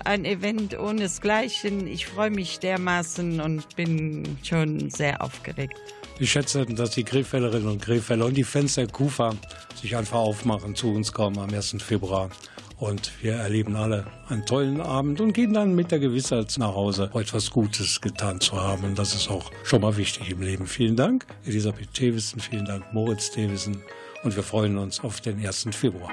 [0.04, 1.88] ein Event ohnesgleichen.
[1.88, 5.80] Ich freue mich dermaßen und bin schon sehr aufgeregt.
[6.20, 9.34] Ich schätze, dass die Krefellerinnen und Krefeller und die Fans der Kufa
[9.74, 11.76] sich einfach aufmachen, zu uns kommen am 1.
[11.80, 12.30] Februar.
[12.84, 17.10] Und wir erleben alle einen tollen Abend und gehen dann mit der Gewissheit nach Hause,
[17.14, 18.84] etwas Gutes getan zu haben.
[18.84, 20.66] Und das ist auch schon mal wichtig im Leben.
[20.66, 23.82] Vielen Dank, Elisabeth Thewissen, vielen Dank, Moritz Thewissen.
[24.22, 25.68] Und wir freuen uns auf den 1.
[25.70, 26.12] Februar.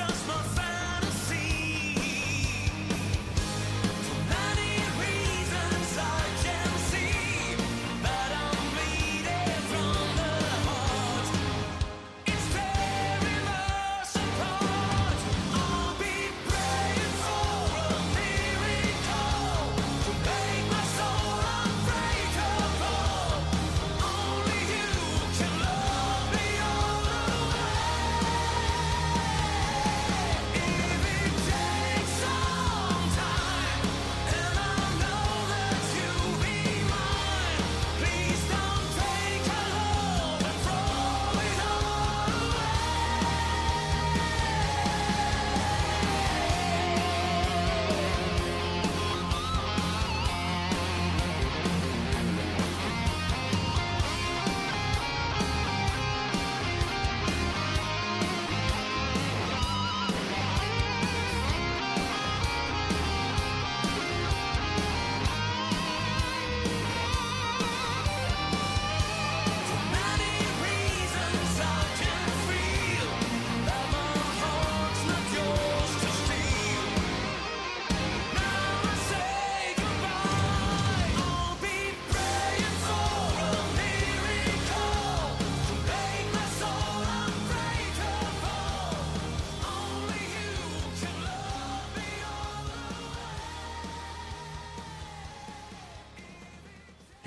[0.08, 0.71] just my family.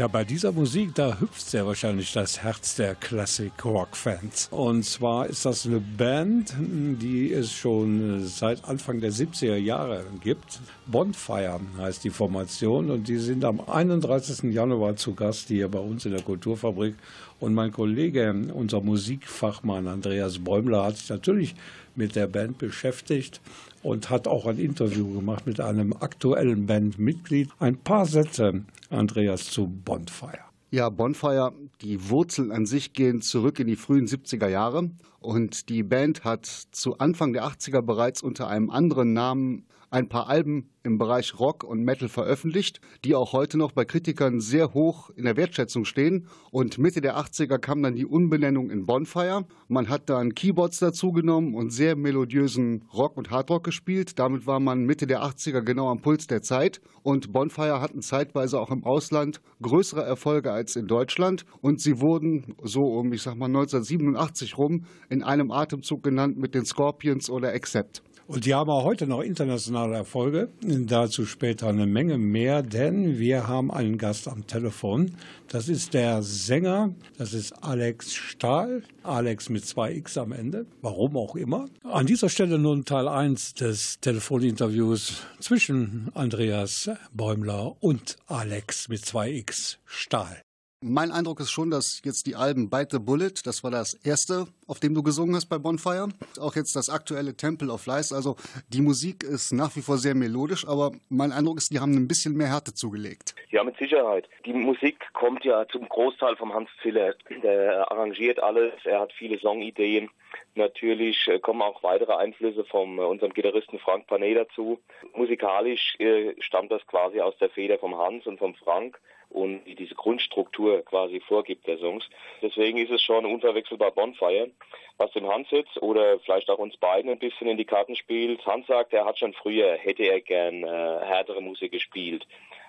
[0.04, 4.48] Ja, bei dieser Musik, da hüpft sehr wahrscheinlich das Herz der Classic-Rock-Fans.
[4.50, 10.60] Und zwar ist das eine Band, die es schon seit Anfang der 70er Jahre gibt.
[10.86, 14.52] Bonfire heißt die Formation und die sind am 31.
[14.52, 16.96] Januar zu Gast hier bei uns in der Kulturfabrik.
[17.40, 21.54] Und mein Kollege, unser Musikfachmann Andreas Bäumler, hat sich natürlich
[21.96, 23.40] mit der Band beschäftigt
[23.82, 27.50] und hat auch ein Interview gemacht mit einem aktuellen Bandmitglied.
[27.58, 30.38] Ein paar Sätze, Andreas, zu Bonfire.
[30.70, 34.90] Ja, Bonfire, die Wurzeln an sich gehen zurück in die frühen 70er Jahre
[35.20, 40.28] und die Band hat zu Anfang der 80er bereits unter einem anderen Namen ein paar
[40.28, 45.10] Alben im Bereich Rock und Metal veröffentlicht, die auch heute noch bei Kritikern sehr hoch
[45.10, 46.26] in der Wertschätzung stehen.
[46.50, 49.46] Und Mitte der 80er kam dann die Umbenennung in Bonfire.
[49.68, 54.18] Man hat dann Keyboards dazugenommen und sehr melodiösen Rock und Hardrock gespielt.
[54.18, 56.80] Damit war man Mitte der 80er genau am Puls der Zeit.
[57.04, 61.46] Und Bonfire hatten zeitweise auch im Ausland größere Erfolge als in Deutschland.
[61.60, 66.56] Und sie wurden so um, ich sag mal, 1987 rum in einem Atemzug genannt mit
[66.56, 68.02] den Scorpions oder Accept.
[68.26, 70.48] Und die haben auch heute noch internationale Erfolge.
[70.62, 75.12] Dazu später eine Menge mehr, denn wir haben einen Gast am Telefon.
[75.48, 78.82] Das ist der Sänger, das ist Alex Stahl.
[79.02, 81.66] Alex mit zwei X am Ende, warum auch immer.
[81.82, 89.30] An dieser Stelle nun Teil 1 des Telefoninterviews zwischen Andreas Bäumler und Alex mit zwei
[89.32, 90.42] X Stahl.
[90.86, 94.48] Mein Eindruck ist schon, dass jetzt die Alben Bite the Bullet, das war das erste,
[94.68, 96.08] auf dem du gesungen hast bei Bonfire.
[96.38, 98.12] Auch jetzt das aktuelle Temple of Lies.
[98.12, 98.36] Also
[98.68, 102.06] die Musik ist nach wie vor sehr melodisch, aber mein Eindruck ist, die haben ein
[102.06, 103.34] bisschen mehr Härte zugelegt.
[103.48, 104.28] Ja, mit Sicherheit.
[104.44, 107.14] Die Musik kommt ja zum Großteil vom Hans Ziller.
[107.42, 110.10] Der arrangiert alles, er hat viele Songideen.
[110.54, 114.78] Natürlich äh, kommen auch weitere Einflüsse von äh, unserem Gitarristen Frank Panet dazu.
[115.14, 119.00] Musikalisch äh, stammt das quasi aus der Feder vom Hans und vom Frank
[119.34, 122.08] und die diese Grundstruktur quasi vorgibt der Songs.
[122.40, 124.50] Deswegen ist es schon unverwechselbar Bonfire.
[124.96, 128.46] Was dem Hans jetzt oder vielleicht auch uns beiden ein bisschen in die Karten spielt.
[128.46, 132.24] Hans sagt, er hat schon früher, hätte er gern äh, härtere Musik gespielt.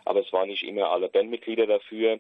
[0.06, 2.20] Aber es waren nicht immer alle Bandmitglieder dafür.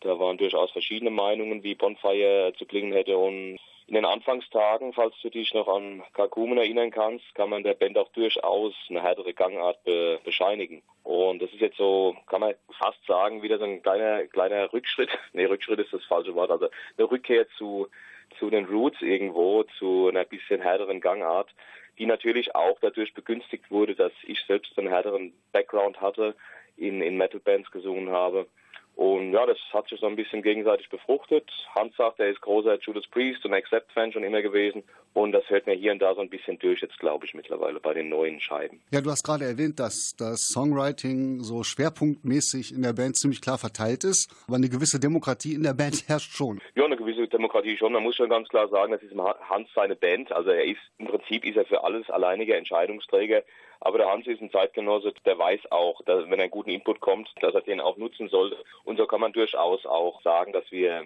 [0.00, 3.16] Da waren durchaus verschiedene Meinungen, wie Bonfire zu klingen hätte.
[3.16, 7.74] Und in den Anfangstagen, falls du dich noch an Kakumen erinnern kannst, kann man der
[7.74, 10.82] Band auch durchaus eine härtere Gangart be bescheinigen.
[11.02, 15.10] Und das ist jetzt so, kann man fast sagen, wieder so ein kleiner, kleiner Rückschritt.
[15.34, 16.50] Nee, Rückschritt ist das falsche Wort.
[16.50, 17.88] Also eine Rückkehr zu,
[18.38, 21.50] zu den Roots irgendwo, zu einer bisschen härteren Gangart,
[21.98, 26.34] die natürlich auch dadurch begünstigt wurde, dass ich selbst einen härteren Background hatte,
[26.76, 28.46] in, in Metal-Bands gesungen habe.
[28.96, 31.50] Und ja, das hat sich so ein bisschen gegenseitig befruchtet.
[31.74, 34.84] Hans sagt, er ist großer Judas Priest und Accept-Fan schon immer gewesen.
[35.14, 37.80] Und das hört mir hier und da so ein bisschen durch, jetzt glaube ich mittlerweile
[37.80, 38.80] bei den neuen Scheiben.
[38.90, 43.58] Ja, du hast gerade erwähnt, dass das Songwriting so schwerpunktmäßig in der Band ziemlich klar
[43.58, 44.30] verteilt ist.
[44.46, 46.60] Aber eine gewisse Demokratie in der Band herrscht schon.
[46.76, 47.92] Ja, eine gewisse Demokratie schon.
[47.92, 49.14] Man muss schon ganz klar sagen, das ist
[49.48, 50.30] Hans seine Band.
[50.30, 53.42] Also er ist, im Prinzip ist er für alles alleiniger Entscheidungsträger.
[53.80, 57.30] Aber der Hans ist ein Zeitgenosse, der weiß auch, dass, wenn ein guter Input kommt,
[57.40, 58.56] dass er den auch nutzen sollte.
[58.84, 61.04] Und so kann man durchaus auch sagen, dass wir,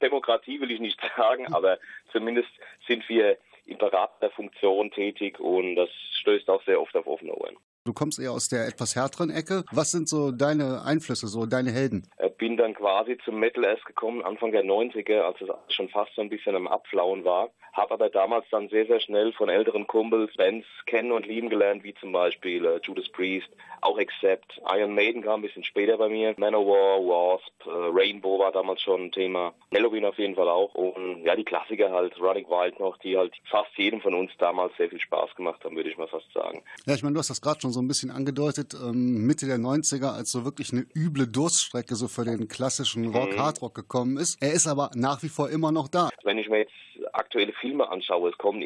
[0.00, 1.78] Demokratie will ich nicht sagen, aber
[2.12, 2.50] zumindest
[2.86, 5.90] sind wir in beratender Funktion tätig und das
[6.20, 7.56] stößt auch sehr oft auf offene Ohren.
[7.84, 9.64] Du kommst eher aus der etwas härteren Ecke.
[9.72, 12.06] Was sind so deine Einflüsse, so deine Helden?
[12.36, 16.22] Bin dann quasi zum Metal erst gekommen, Anfang der 90er, als es schon fast so
[16.22, 17.50] ein bisschen am Abflauen war.
[17.72, 21.84] Habe aber damals dann sehr, sehr schnell von älteren Kumpels Bands kennen und lieben gelernt,
[21.84, 23.48] wie zum Beispiel äh, Judas Priest,
[23.80, 24.60] auch Accept.
[24.74, 26.34] Iron Maiden kam ein bisschen später bei mir.
[26.36, 29.54] Manowar, Wasp, äh, Rainbow war damals schon ein Thema.
[29.72, 30.74] Halloween auf jeden Fall auch.
[30.74, 34.76] Und ja, die Klassiker halt, Running Wild noch, die halt fast jedem von uns damals
[34.76, 36.62] sehr viel Spaß gemacht haben, würde ich mal fast sagen.
[36.86, 39.58] Ja, ich meine, du hast das gerade schon so ein bisschen angedeutet, ähm, Mitte der
[39.58, 43.38] 90er, als so wirklich eine üble Durststrecke so für den klassischen Rock, Mhm.
[43.38, 44.42] Hardrock gekommen ist.
[44.42, 46.10] Er ist aber nach wie vor immer noch da.
[46.24, 46.72] Wenn ich mir jetzt
[47.12, 48.62] aktuelle Filme anschaue, es kommen,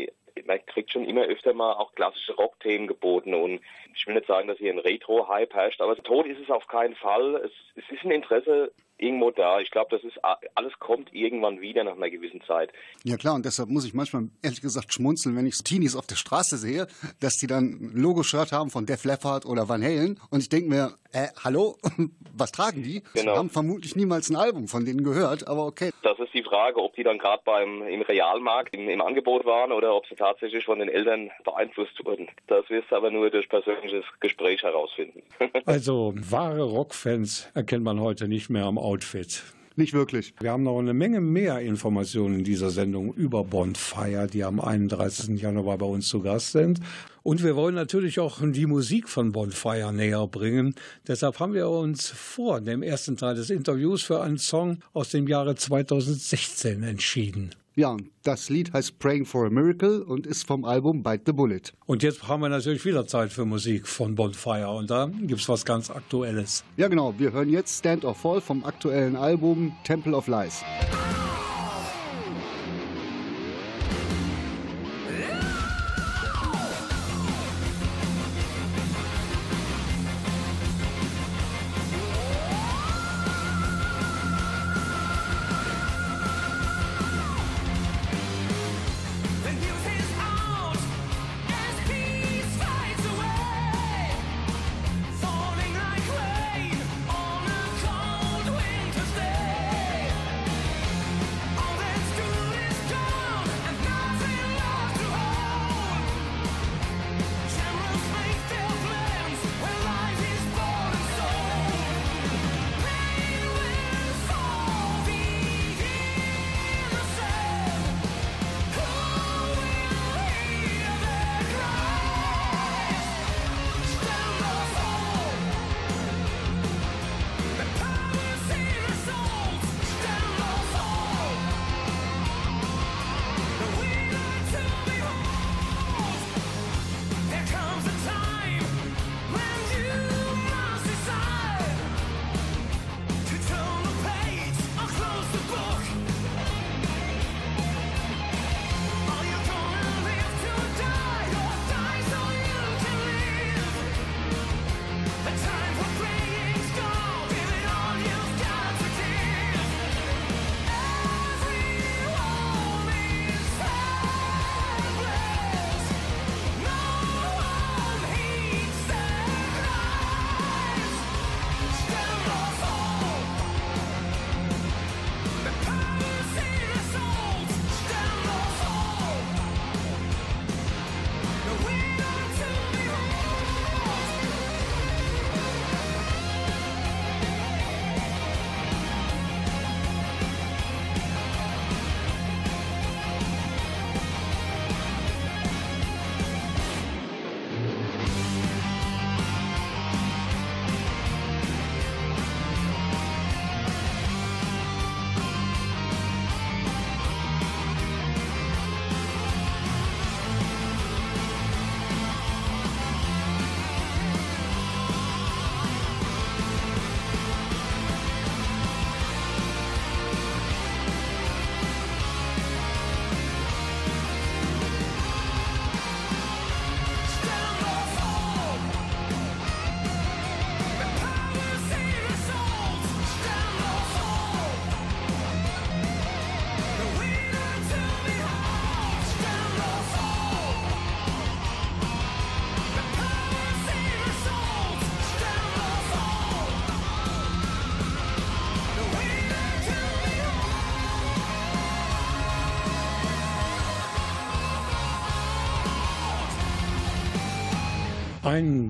[0.47, 3.61] man kriegt schon immer öfter mal auch klassische Rockthemen geboten und
[3.95, 6.97] ich will nicht sagen, dass hier ein Retro-Hype herrscht, aber tot ist es auf keinen
[6.97, 7.37] Fall.
[7.37, 8.73] Es, es ist ein Interesse
[9.05, 9.61] irgendwo da.
[9.61, 10.19] Ich glaube, das ist
[10.55, 12.73] alles kommt irgendwann wieder nach einer gewissen Zeit.
[13.05, 16.17] Ja klar, und deshalb muss ich manchmal ehrlich gesagt schmunzeln, wenn ich Teenies auf der
[16.17, 16.87] Straße sehe,
[17.21, 20.69] dass die dann ein Logo-Shirt haben von Def Leppard oder Van Halen und ich denke
[20.69, 21.77] mir, äh, hallo,
[22.37, 23.03] was tragen die?
[23.15, 23.37] Genau.
[23.37, 25.91] Haben vermutlich niemals ein Album von denen gehört, aber okay.
[26.03, 29.73] Das ist die Frage, ob die dann gerade beim im Realmarkt im, im Angebot waren
[29.73, 32.29] oder ob sie tatsächlich von den Eltern beeinflusst wurden.
[32.49, 35.23] Das wirst du aber nur durch persönliches Gespräch herausfinden.
[35.67, 39.43] Also wahre Rockfans erkennt man heute nicht mehr am Outfit.
[39.77, 40.35] Nicht wirklich.
[40.39, 45.41] Wir haben noch eine Menge mehr Informationen in dieser Sendung über Bonfire, die am 31.
[45.41, 46.79] Januar bei uns zu Gast sind.
[47.25, 50.77] Und wir wollen natürlich auch die Musik von Bonfire näher bringen.
[51.09, 55.27] Deshalb haben wir uns vor dem ersten Teil des Interviews für einen Song aus dem
[55.27, 57.51] Jahre 2016 entschieden.
[57.77, 61.63] Ja, das Lied heißt Praying for a Miracle und ist vom Album Bite the Bullet.
[61.87, 65.49] Und jetzt haben wir natürlich wieder Zeit für Musik von Bonfire und da gibt es
[65.49, 66.63] was ganz Aktuelles.
[66.77, 67.19] Ja, genau.
[67.19, 70.63] Wir hören jetzt Stand or Fall vom aktuellen Album Temple of Lies.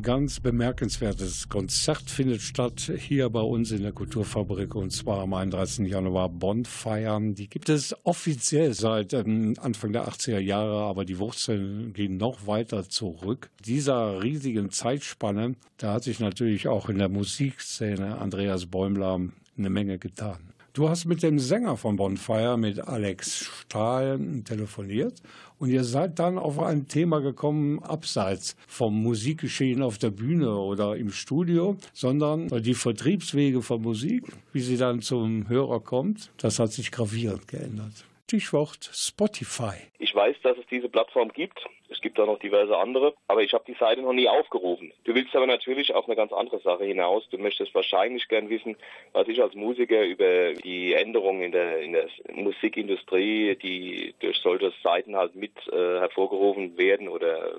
[0.04, 5.88] Ganz bemerkenswertes Konzert findet statt hier bei uns in der Kulturfabrik und zwar am 31.
[5.88, 7.34] Januar Bonfeiern.
[7.34, 12.46] Die gibt es offiziell seit ähm, Anfang der 80er Jahre, aber die Wurzeln gehen noch
[12.46, 13.48] weiter zurück.
[13.64, 19.20] Dieser riesigen Zeitspanne, da hat sich natürlich auch in der Musikszene Andreas Bäumler
[19.56, 20.52] eine Menge getan.
[20.74, 25.22] Du hast mit dem Sänger von Bonfire, mit Alex Stahl, telefoniert
[25.58, 30.96] und ihr seid dann auf ein Thema gekommen, abseits vom Musikgeschehen auf der Bühne oder
[30.96, 36.72] im Studio, sondern die Vertriebswege von Musik, wie sie dann zum Hörer kommt, das hat
[36.72, 38.04] sich gravierend geändert.
[38.26, 39.74] Stichwort Spotify.
[39.98, 41.62] Ich weiß, dass es diese Plattform gibt.
[41.90, 44.92] Es gibt auch noch diverse andere, aber ich habe die Seite noch nie aufgerufen.
[45.04, 47.28] Du willst aber natürlich auf eine ganz andere Sache hinaus.
[47.28, 48.76] Du möchtest wahrscheinlich gern wissen,
[49.12, 54.72] was ich als Musiker über die Änderungen in der, in der Musikindustrie, die durch solche
[54.82, 57.52] Seiten halt mit äh, hervorgerufen werden oder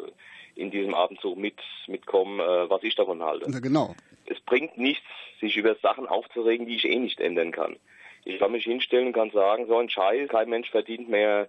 [0.56, 3.46] in diesem Abendzug mit, mitkommen, äh, was ich davon halte.
[3.50, 3.96] Na genau.
[4.26, 5.06] Es bringt nichts,
[5.40, 7.78] sich über Sachen aufzuregen, die ich eh nicht ändern kann.
[8.26, 11.48] Ich kann mich hinstellen und kann sagen, so ein Scheiß, kein Mensch verdient mehr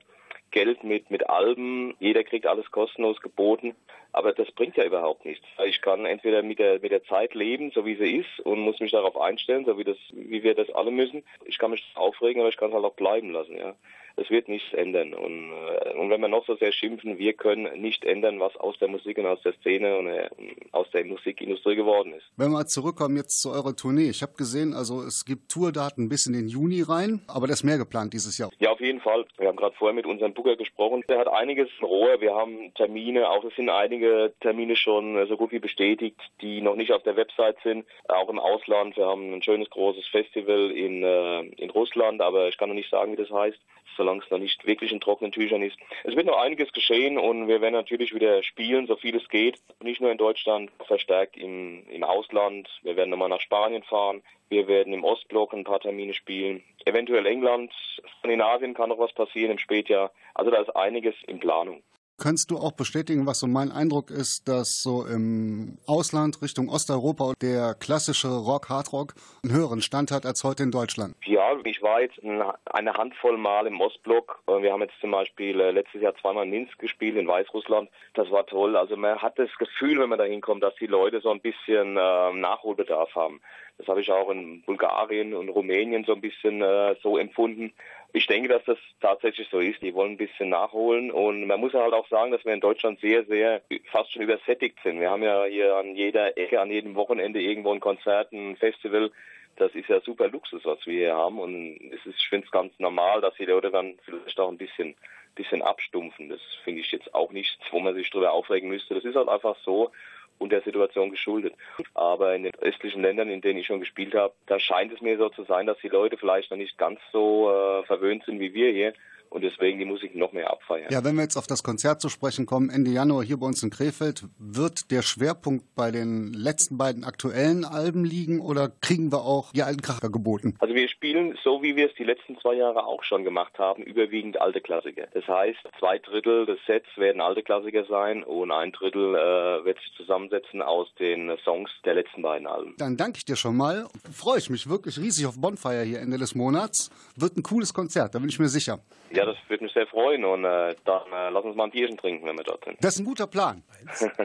[0.51, 1.95] Geld mit, mit Alben.
[1.99, 3.74] Jeder kriegt alles kostenlos geboten.
[4.12, 5.45] Aber das bringt ja überhaupt nichts.
[5.66, 8.81] Ich kann entweder mit der, mit der Zeit leben, so wie sie ist, und muss
[8.81, 11.22] mich darauf einstellen, so wie das, wie wir das alle müssen.
[11.45, 13.74] Ich kann mich aufregen, aber ich kann es halt auch bleiben lassen, ja.
[14.17, 15.12] Das wird nichts ändern.
[15.12, 18.79] Und, äh, und wenn wir noch so sehr schimpfen, wir können nicht ändern, was aus
[18.79, 20.31] der Musik und aus der Szene und äh,
[20.73, 22.25] aus der Musikindustrie geworden ist.
[22.37, 24.09] Wenn wir zurückkommen jetzt zu eurer Tournee.
[24.09, 27.64] Ich habe gesehen, also es gibt Tourdaten bis in den Juni rein, aber das ist
[27.64, 28.51] mehr geplant dieses Jahr.
[28.59, 29.27] Ja, auf jeden Fall.
[29.37, 31.05] Wir haben gerade vorher mit unserem Booker gesprochen.
[31.11, 32.19] Der hat einiges im Rohr.
[32.21, 36.62] Wir haben Termine, auch es sind einige Termine schon äh, so gut wie bestätigt, die
[36.62, 37.85] noch nicht auf der Website sind.
[38.09, 38.97] Auch im Ausland.
[38.97, 43.12] Wir haben ein schönes großes Festival in, in Russland, aber ich kann noch nicht sagen,
[43.12, 43.59] wie das heißt
[43.97, 45.76] solange es noch nicht wirklich in trockenen Tüchern ist.
[46.05, 49.59] Es wird noch einiges geschehen und wir werden natürlich wieder spielen, so viel es geht.
[49.80, 52.68] Nicht nur in Deutschland, verstärkt im, im Ausland.
[52.82, 54.22] Wir werden nochmal nach Spanien fahren.
[54.49, 56.62] Wir werden im Ostblock ein paar Termine spielen.
[56.84, 57.72] Eventuell England,
[58.18, 60.12] Skandinavien kann noch was passieren im Spätjahr.
[60.34, 61.82] Also da ist einiges in Planung.
[62.19, 67.35] Kannst du auch bestätigen, was so mein Eindruck ist, dass so im Ausland Richtung Osteuropa
[67.43, 69.14] der klassische Rock, Hardrock
[69.45, 71.14] einen höheren Stand hat als heute in Deutschland?
[71.27, 74.41] Ja, ich war jetzt eine Handvoll Mal im Ostblock.
[74.47, 77.91] Wir haben jetzt zum Beispiel äh, letztes Jahr zweimal in Minsk gespielt, in Weißrussland.
[78.14, 78.77] Das war toll.
[78.77, 81.99] Also man hat das Gefühl, wenn man da hinkommt, dass die Leute so ein bisschen
[81.99, 83.43] äh, Nachholbedarf haben.
[83.79, 87.72] Das habe ich auch in Bulgarien und Rumänien so ein bisschen äh, so empfunden.
[88.12, 89.83] Ich denke, dass das tatsächlich so ist.
[89.83, 93.01] Die wollen ein bisschen nachholen und man muss halt auch sagen, dass wir in Deutschland
[93.01, 93.61] sehr, sehr
[93.91, 95.01] fast schon übersättigt sind.
[95.01, 99.11] Wir haben ja hier an jeder Ecke, an jedem Wochenende irgendwo ein Konzert, ein Festival.
[99.57, 102.53] Das ist ja super Luxus, was wir hier haben und es ist, ich finde es
[102.53, 104.95] ganz normal, dass die Leute dann vielleicht auch ein bisschen,
[105.35, 106.31] bisschen abstumpfen.
[106.31, 108.95] Das finde ich jetzt auch nichts, wo man sich drüber aufregen müsste.
[108.95, 109.91] Das ist halt einfach so
[110.39, 111.55] und der Situation geschuldet.
[111.95, 115.18] Aber in den östlichen Ländern, in denen ich schon gespielt habe, da scheint es mir
[115.18, 118.55] so zu sein, dass die Leute vielleicht noch nicht ganz so äh, verwöhnt sind wie
[118.55, 118.93] wir hier
[119.31, 120.91] und deswegen die Musik noch mehr abfeiern.
[120.91, 123.62] Ja, wenn wir jetzt auf das Konzert zu sprechen kommen, Ende Januar hier bei uns
[123.62, 129.22] in Krefeld, wird der Schwerpunkt bei den letzten beiden aktuellen Alben liegen oder kriegen wir
[129.22, 130.55] auch die alten Kracher geboten?
[130.61, 133.83] Also wir spielen so, wie wir es die letzten zwei Jahre auch schon gemacht haben,
[133.83, 135.07] überwiegend alte Klassiker.
[135.12, 139.79] Das heißt, zwei Drittel des Sets werden alte Klassiker sein und ein Drittel äh, wird
[139.79, 142.74] sich zusammensetzen aus den Songs der letzten beiden Alben.
[142.79, 143.87] Dann danke ich dir schon mal.
[144.12, 146.91] Freue ich mich wirklich riesig auf Bonfire hier Ende des Monats.
[147.16, 148.81] Wird ein cooles Konzert, da bin ich mir sicher.
[149.17, 151.97] Ja, das würde mich sehr freuen und äh, dann äh, lass uns mal ein Bierchen
[151.97, 152.77] trinken, wenn wir dort sind.
[152.81, 153.62] Das ist ein guter Plan.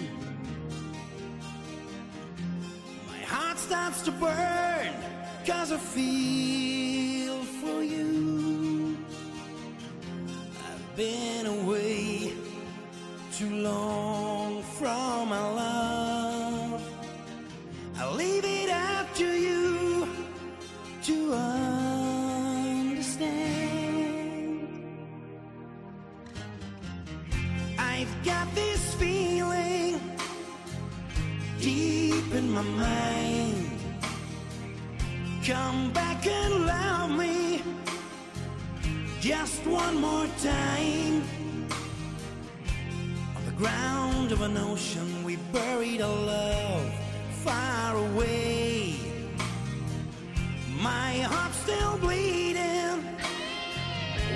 [3.07, 4.95] My heart starts to burn,
[5.45, 8.97] cause I feel for you.
[10.57, 12.33] I've been away
[13.31, 14.26] too long
[32.57, 33.69] my mind.
[35.45, 37.61] Come back and love me
[39.19, 41.21] just one more time.
[43.35, 46.91] On the ground of an ocean, we buried our love
[47.45, 48.95] far away.
[50.81, 52.97] My heart's still bleeding.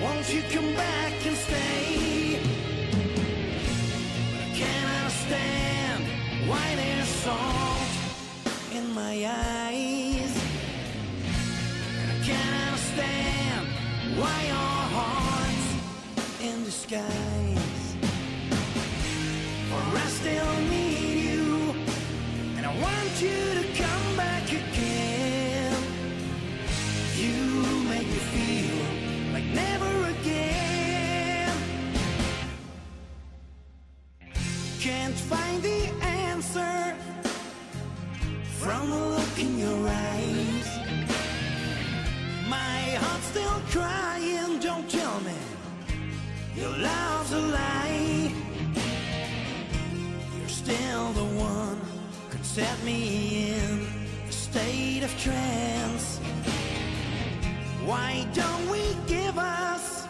[0.04, 2.40] Won't you come back and stay?
[4.52, 6.04] But I understand
[6.48, 7.08] why there's
[9.12, 10.34] my eyes.
[12.12, 13.68] I can't understand
[14.20, 15.70] why your heart's
[16.48, 17.96] in disguise.
[19.70, 21.76] For I still need you,
[22.56, 23.71] and I want you to
[39.42, 40.68] in your eyes.
[42.48, 45.40] My heart's still crying, don't tell me
[46.56, 48.32] your love's a lie.
[50.38, 51.80] You're still the one
[52.30, 53.88] could set me in
[54.30, 56.20] a state of trance.
[57.86, 60.06] Why don't we give us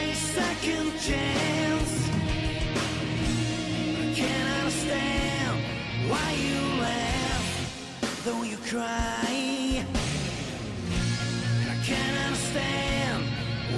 [0.00, 1.92] a second chance?
[4.02, 5.56] I can't understand
[6.10, 6.77] why you
[8.28, 9.84] though you cry.
[11.72, 13.24] I can't understand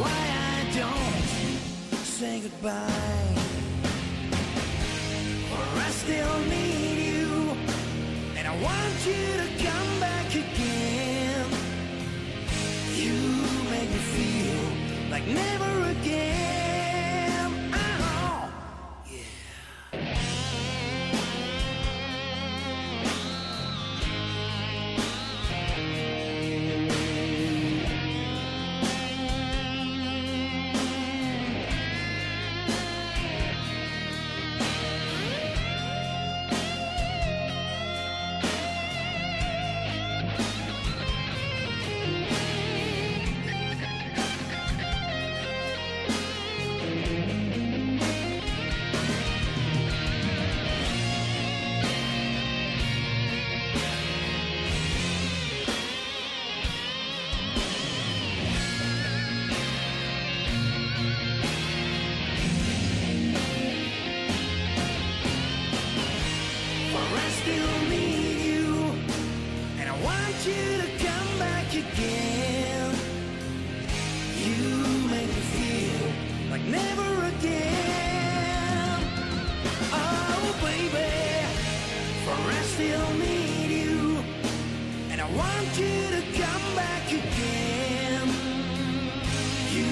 [0.01, 0.21] why
[0.55, 3.35] I don't say goodbye.
[5.51, 7.31] For I still need you,
[8.37, 11.47] and I want you to come back again.
[13.03, 13.19] You
[13.75, 14.63] make me feel
[15.13, 16.80] like never again.
[82.81, 84.25] still need you,
[85.11, 88.27] and I want you to come back again.
[89.77, 89.91] You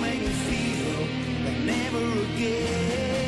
[0.00, 1.00] make me feel
[1.44, 3.27] like never again.